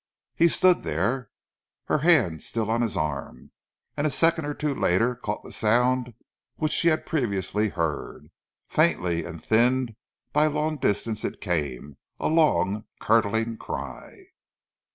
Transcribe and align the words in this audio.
He 0.35 0.47
stood 0.47 0.81
there, 0.81 1.29
her 1.85 1.99
hand 1.99 2.41
still 2.41 2.71
on 2.71 2.81
his 2.81 2.97
arm, 2.97 3.51
and 3.95 4.07
a 4.07 4.09
second 4.09 4.45
or 4.45 4.55
two 4.55 4.73
later 4.73 5.13
caught 5.15 5.43
the 5.43 5.51
sound 5.51 6.15
which 6.55 6.71
she 6.71 6.87
had 6.87 7.05
previously 7.05 7.69
heard. 7.69 8.31
Faintly 8.65 9.23
and 9.23 9.45
thinned 9.45 9.95
by 10.33 10.47
long 10.47 10.77
distance 10.77 11.23
it 11.23 11.39
came, 11.39 11.97
a 12.19 12.29
long 12.29 12.85
curdling 12.99 13.57
cry. 13.57 14.23